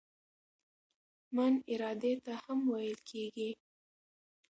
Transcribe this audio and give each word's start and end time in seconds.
"من" 1.35 1.53
ارادې 1.73 2.13
ته 2.25 2.33
هم 2.43 2.59
ویل 2.71 2.97
کیږي. 3.09 3.49